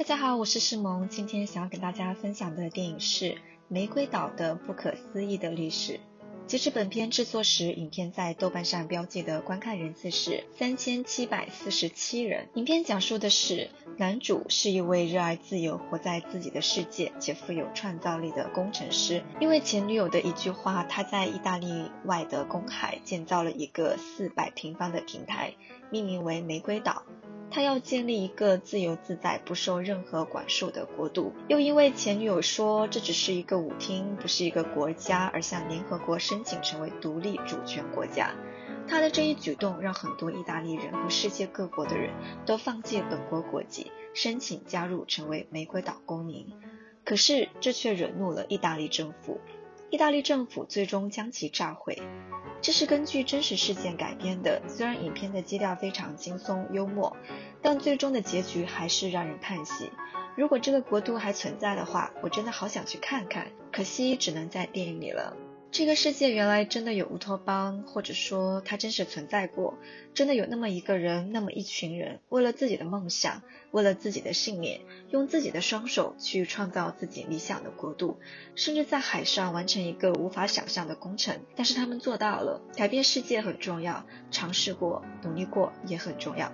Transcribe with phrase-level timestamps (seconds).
[0.00, 3.32] 大家好，我是诗萌，今天想要跟大家分享的电影是
[3.68, 5.92] 《玫瑰岛的不可思议的历史》。
[6.46, 12.48] 截至本片制作时，影片在豆瓣上标记的观看人次是三千七百四十七人。
[12.54, 13.68] 影片讲述的是
[13.98, 19.22] 男主是一位热爱自由、活在自己的世界且富有创造力的工程师。
[19.38, 25.52] 因为前女友的一句话，他在意大利外的公海建造了一个四百平方的平台，
[25.90, 27.02] 命名为玫瑰岛。
[27.50, 38.34] 他要建立一个自由自在、不受任何管束的国度，又因为前女友说这只是一个舞厅，不是一个国家，而向联合国申请成为独立主权国家。
[38.88, 42.10] 他的这一举动让很多意大利人和世界各国的人
[42.46, 46.46] 都放弃本国国籍，申请加入成为玫瑰岛公民。
[47.04, 49.40] 可是这却惹怒了意大利政府，
[49.90, 52.00] 意大利政府最终将其炸毁。
[52.62, 57.16] 这是根据真实事件改编的，虽然影片的基调非常轻松幽默，
[57.62, 59.90] 但最终的结局还是让人叹息。
[60.36, 65.36] 如果这个国度还存在的话，我真的好想去看看，可惜只能在电影里了。
[65.72, 69.74] 这个世界原来真的有乌托邦，或者说它真实存在过。
[70.14, 78.18] 真的有那么一个人，那么一群人，为了自己的梦想，为了自己的信念，用自己的双手去创造自己理想的国度，
[78.56, 81.38] 甚至在海上完成一个无法想象的工程。
[81.54, 82.60] 但是他们做到了。
[82.76, 86.50] 改变世界很重要，尝试过、努力过也很重要。